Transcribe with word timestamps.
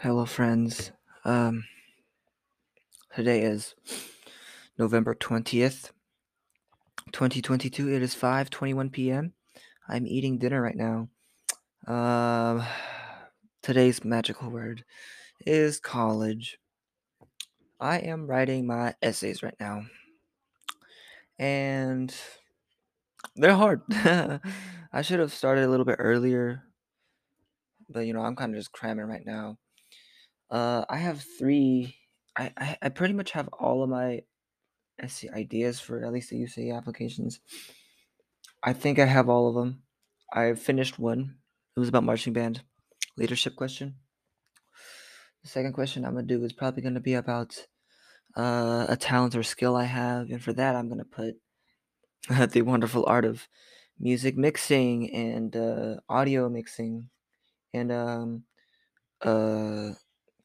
Hello, 0.00 0.24
friends. 0.26 0.92
Um, 1.24 1.64
today 3.16 3.42
is 3.42 3.74
November 4.78 5.12
20th, 5.12 5.90
2022. 7.10 7.92
It 7.92 8.00
is 8.00 8.14
5:21 8.14 8.92
p.m. 8.92 9.32
I'm 9.88 10.06
eating 10.06 10.38
dinner 10.38 10.62
right 10.62 10.76
now. 10.76 11.08
Um, 11.88 12.64
today's 13.60 14.04
magical 14.04 14.50
word 14.50 14.84
is 15.44 15.80
college. 15.80 16.58
I 17.80 17.98
am 17.98 18.28
writing 18.28 18.68
my 18.68 18.94
essays 19.02 19.42
right 19.42 19.58
now. 19.58 19.82
And 21.40 22.14
they're 23.34 23.56
hard. 23.56 23.82
I 23.90 25.02
should 25.02 25.18
have 25.18 25.34
started 25.34 25.64
a 25.64 25.68
little 25.68 25.86
bit 25.86 25.96
earlier. 25.98 26.62
But 27.88 28.06
you 28.06 28.12
know, 28.12 28.22
I'm 28.22 28.36
kind 28.36 28.54
of 28.54 28.60
just 28.60 28.70
cramming 28.70 29.06
right 29.06 29.26
now. 29.26 29.58
Uh, 30.50 30.84
I 30.88 30.96
have 30.96 31.24
three 31.38 31.94
I, 32.38 32.52
I, 32.56 32.78
I 32.82 32.88
pretty 32.90 33.14
much 33.14 33.32
have 33.32 33.48
all 33.48 33.82
of 33.82 33.90
my 33.90 34.22
ideas 35.32 35.80
for 35.80 36.04
at 36.04 36.12
least 36.12 36.30
the 36.30 36.36
UCA 36.36 36.76
applications. 36.76 37.40
I 38.62 38.72
think 38.72 38.98
I 38.98 39.06
have 39.06 39.28
all 39.28 39.48
of 39.48 39.54
them. 39.54 39.82
I 40.32 40.54
finished 40.54 40.98
one. 40.98 41.36
It 41.76 41.80
was 41.80 41.88
about 41.88 42.04
marching 42.04 42.32
band 42.32 42.62
leadership 43.16 43.56
question. 43.56 43.96
The 45.42 45.48
second 45.48 45.72
question 45.72 46.04
I'm 46.04 46.14
gonna 46.14 46.26
do 46.26 46.44
is 46.44 46.52
probably 46.52 46.82
gonna 46.82 47.00
be 47.00 47.14
about 47.14 47.66
uh, 48.36 48.86
a 48.88 48.96
talent 48.96 49.34
or 49.34 49.42
skill 49.42 49.74
I 49.74 49.84
have, 49.84 50.30
and 50.30 50.42
for 50.42 50.52
that 50.52 50.76
I'm 50.76 50.88
gonna 50.88 51.04
put 51.04 51.36
the 52.52 52.62
wonderful 52.62 53.04
art 53.06 53.24
of 53.24 53.48
music 53.98 54.36
mixing 54.36 55.12
and 55.12 55.56
uh, 55.56 55.96
audio 56.08 56.48
mixing 56.48 57.08
and 57.74 57.90
um, 57.90 58.44
uh, 59.22 59.90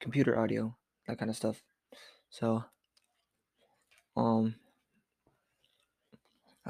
computer 0.04 0.38
audio, 0.40 0.78
that 1.08 1.18
kind 1.18 1.32
of 1.32 1.38
stuff. 1.38 1.64
So, 2.30 2.66
um, 4.16 4.56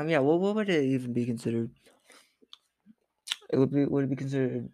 mean, 0.04 0.10
yeah, 0.12 0.20
what 0.20 0.40
what 0.40 0.56
would 0.56 0.70
it 0.70 0.84
even 0.84 1.14
be 1.14 1.26
considered? 1.26 1.72
It 3.50 3.58
would 3.58 3.72
be 3.72 3.86
would 3.86 4.04
it 4.04 4.10
be 4.10 4.18
considered 4.18 4.70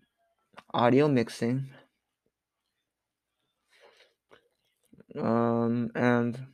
audio 0.74 1.08
mixing, 1.08 1.72
um, 5.18 5.92
and 5.96 6.48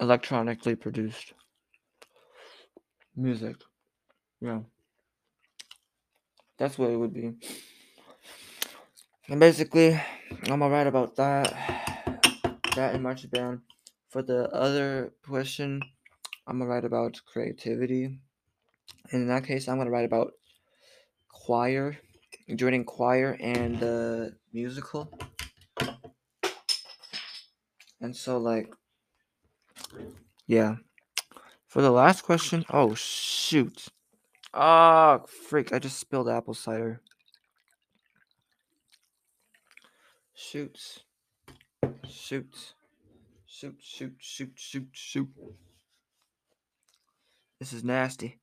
electronically 0.00 0.74
produced 0.74 1.34
music. 3.16 3.56
Yeah. 4.40 4.62
That's 6.58 6.78
what 6.78 6.90
it 6.90 6.96
would 6.96 7.12
be. 7.12 7.34
And 9.28 9.40
basically, 9.40 10.00
I'm 10.48 10.60
write 10.60 10.86
about 10.86 11.16
that. 11.16 11.52
That 12.74 12.94
and 12.94 13.02
marching 13.02 13.30
band. 13.30 13.60
For 14.08 14.22
the 14.22 14.48
other 14.54 15.12
question, 15.26 15.82
I'm 16.46 16.58
gonna 16.58 16.70
write 16.70 16.84
about 16.84 17.20
creativity. 17.26 18.04
And 19.10 19.22
in 19.22 19.28
that 19.28 19.44
case, 19.44 19.68
I'm 19.68 19.78
gonna 19.78 19.90
write 19.90 20.04
about 20.04 20.32
choir, 21.28 21.98
joining 22.54 22.84
choir 22.84 23.36
and 23.40 23.78
the 23.78 24.32
uh, 24.32 24.34
musical. 24.52 25.10
And 28.00 28.14
so, 28.14 28.38
like, 28.38 28.72
yeah. 30.46 30.76
For 31.66 31.82
the 31.82 31.90
last 31.90 32.22
question, 32.22 32.64
oh 32.70 32.94
shoot. 32.94 33.88
Ah, 34.58 35.20
oh, 35.20 35.26
freak, 35.26 35.70
I 35.74 35.78
just 35.78 35.98
spilled 35.98 36.30
apple 36.30 36.54
cider. 36.54 37.02
Shoots. 40.32 41.00
Shoots. 42.08 42.72
Shoot, 43.44 43.76
shoot, 43.80 44.14
shoot, 44.18 44.52
shoot, 44.54 44.88
shoot. 44.92 45.28
This 47.60 47.74
is 47.74 47.84
nasty. 47.84 48.38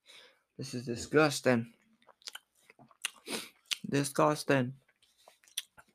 This 0.55 0.75
is 0.75 0.85
disgusting. 0.85 1.73
Disgusting. 3.89 4.73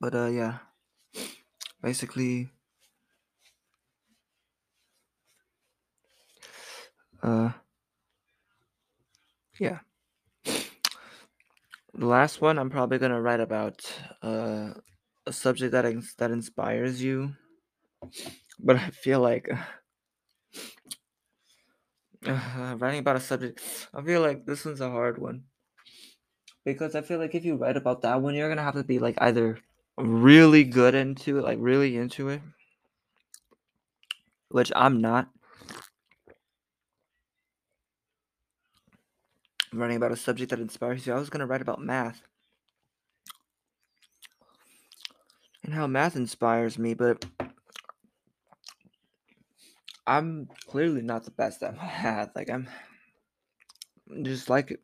But 0.01 0.17
uh 0.17 0.27
yeah. 0.27 0.59
Basically 1.81 2.49
uh 7.23 7.51
yeah. 9.61 9.79
The 11.93 12.07
last 12.07 12.41
one 12.41 12.59
I'm 12.59 12.71
probably 12.71 12.97
gonna 12.99 13.21
write 13.21 13.41
about 13.41 13.81
uh 14.23 14.73
a 15.27 15.33
subject 15.33 15.73
that 15.73 15.85
that 16.17 16.31
inspires 16.31 17.03
you. 17.03 17.35
But 18.61 18.77
I 18.77 18.91
feel 18.91 19.21
like 19.21 19.49
uh, 22.27 22.77
writing 22.79 23.01
about 23.01 23.17
a 23.17 23.21
subject, 23.21 23.61
I 23.95 24.03
feel 24.03 24.21
like 24.21 24.45
this 24.47 24.65
one's 24.65 24.81
a 24.81 24.91
hard 24.91 25.19
one 25.19 25.45
because 26.65 26.95
I 26.95 27.01
feel 27.03 27.19
like 27.19 27.35
if 27.35 27.45
you 27.45 27.57
write 27.57 27.77
about 27.77 28.03
that 28.03 28.23
one, 28.23 28.35
you're 28.35 28.49
gonna 28.49 28.63
have 28.63 28.75
to 28.75 28.85
be 28.85 28.99
like 28.99 29.17
either 29.21 29.59
really 29.97 30.65
good 30.65 30.95
into 30.95 31.39
it, 31.39 31.43
like 31.43 31.59
really 31.61 31.97
into 31.97 32.29
it, 32.29 32.43
which 34.51 34.73
I'm 34.75 35.01
not. 35.01 35.29
Writing 39.73 39.97
about 39.97 40.13
a 40.13 40.17
subject 40.17 40.51
that 40.51 40.61
inspires 40.61 41.07
you. 41.07 41.13
I 41.13 41.19
was 41.19 41.31
gonna 41.31 41.47
write 41.47 41.63
about 41.63 41.81
math 41.81 42.23
and 45.63 45.75
how 45.75 45.87
math 45.87 46.17
inspires 46.17 46.79
me, 46.79 46.95
but 46.95 47.27
I'm 50.07 50.49
clearly 50.67 51.03
not 51.03 51.25
the 51.25 51.31
best 51.31 51.63
at 51.63 51.77
math. 51.77 52.31
Like 52.35 52.51
I'm 52.51 52.69
just 54.23 54.49
like 54.49 54.71
it. 54.71 54.81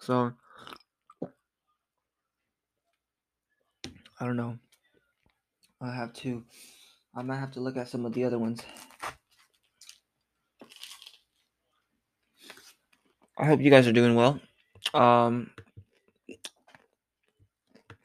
So 0.00 0.32
I 4.20 4.26
don't 4.26 4.36
know. 4.36 4.58
I 5.80 5.94
have 5.94 6.12
to 6.14 6.44
I 7.14 7.22
might 7.22 7.38
have 7.38 7.52
to 7.52 7.60
look 7.60 7.76
at 7.76 7.88
some 7.88 8.04
of 8.04 8.12
the 8.12 8.24
other 8.24 8.38
ones. 8.38 8.62
I 13.40 13.46
hope 13.46 13.62
you 13.62 13.70
guys 13.70 13.86
are 13.86 13.92
doing 13.92 14.14
well. 14.14 14.38
Um 14.92 15.50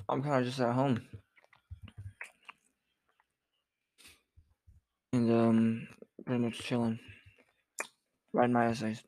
I'm 0.07 0.23
kind 0.23 0.39
of 0.39 0.45
just 0.45 0.61
at 0.61 0.73
home. 0.73 1.01
And 5.11 5.29
um 5.29 5.87
pretty 6.25 6.41
much 6.41 6.59
chilling. 6.59 6.99
Writing 8.31 8.53
my 8.53 8.67
essays. 8.67 9.03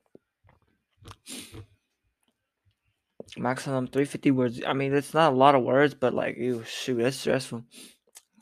Maximum 3.38 3.88
350 3.88 4.32
words. 4.32 4.62
I 4.68 4.74
mean, 4.74 4.94
it's 4.94 5.14
not 5.14 5.32
a 5.32 5.36
lot 5.36 5.56
of 5.56 5.64
words, 5.64 5.94
but 5.94 6.14
like, 6.14 6.38
you 6.38 6.64
shoot, 6.66 7.00
it's 7.00 7.18
stressful. 7.18 7.64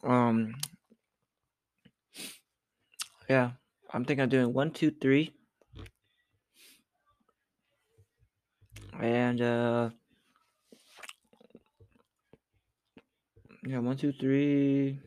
Um, 0.03 0.56
yeah, 3.29 3.52
I'm 3.91 4.06
thinking 4.06 4.23
of 4.23 4.29
doing 4.29 4.53
one, 4.53 4.72
two, 4.72 4.91
three, 4.91 5.34
and 9.05 9.41
uh, 9.41 9.89
yeah, 13.66 13.79
one, 13.79 13.97
two, 13.97 14.11
three, 14.11 14.99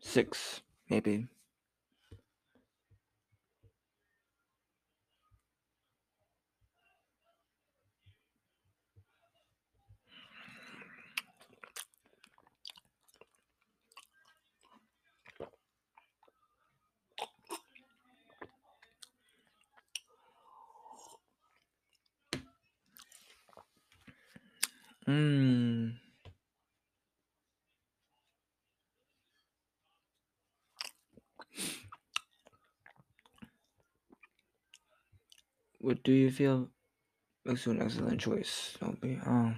six, 0.00 0.60
maybe. 0.88 1.26
Hmm. 25.10 25.88
What 35.80 36.04
do 36.04 36.12
you 36.12 36.30
feel 36.30 36.68
makes 37.44 37.66
you 37.66 37.72
an 37.72 37.82
excellent 37.82 38.20
choice? 38.20 38.76
Don't 38.80 39.00
be. 39.00 39.18
Oh. 39.26 39.54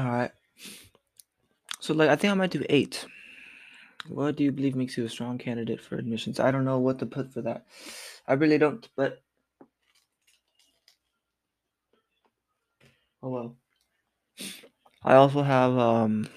All 0.00 0.10
right. 0.10 0.30
So 1.78 1.92
like 1.92 2.08
I 2.08 2.16
think 2.16 2.30
I 2.30 2.34
might 2.34 2.50
do 2.50 2.64
eight. 2.70 3.04
What 4.08 4.36
do 4.36 4.44
you 4.44 4.50
believe 4.50 4.74
makes 4.74 4.96
you 4.96 5.04
a 5.04 5.10
strong 5.10 5.36
candidate 5.36 5.82
for 5.82 5.96
admissions? 5.96 6.40
I 6.40 6.50
don't 6.50 6.64
know 6.64 6.78
what 6.78 6.98
to 7.00 7.06
put 7.06 7.34
for 7.34 7.42
that. 7.42 7.66
I 8.26 8.32
really 8.32 8.56
don't, 8.56 8.88
but 8.96 9.22
oh 13.22 13.28
well. 13.28 13.56
I 15.04 15.16
also 15.16 15.42
have 15.42 15.76
um 15.76 16.28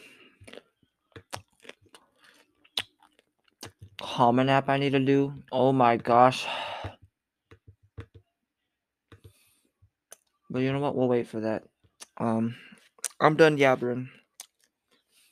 common 4.01 4.49
app 4.49 4.67
I 4.67 4.77
need 4.77 4.91
to 4.91 4.99
do. 4.99 5.41
Oh 5.53 5.71
my 5.71 5.95
gosh. 5.95 6.45
But 10.49 10.59
you 10.59 10.73
know 10.73 10.79
what? 10.79 10.97
We'll 10.97 11.07
wait 11.07 11.27
for 11.27 11.39
that. 11.39 11.63
Um 12.17 12.55
I'm 13.23 13.37
done 13.37 13.57
yabbering. 13.57 14.09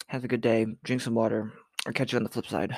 Have 0.08 0.24
a 0.24 0.30
good 0.30 0.40
day. 0.40 0.66
Drink 0.82 1.02
some 1.02 1.14
water. 1.14 1.52
I'll 1.86 1.92
catch 1.92 2.14
you 2.14 2.18
on 2.18 2.24
the 2.24 2.30
flip 2.30 2.48
side. 2.48 2.78